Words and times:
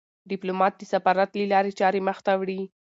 ډيپلومات 0.29 0.73
د 0.77 0.81
سفارت 0.93 1.29
له 1.39 1.45
لارې 1.53 1.71
چارې 1.79 1.99
مخ 2.07 2.17
ته 2.25 2.31
وړي. 2.39 2.61